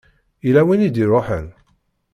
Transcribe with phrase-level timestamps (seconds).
[0.45, 1.47] Yella win i d-iṛuḥen?